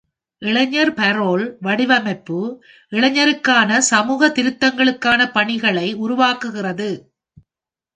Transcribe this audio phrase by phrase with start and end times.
[0.41, 2.39] இளைஞர் பரோல் வலையமைப்பு
[2.91, 6.91] இளைஞருக்கான சமூக திருத்தங்களுக்கான பணிகளை உருவாக்குகிறது.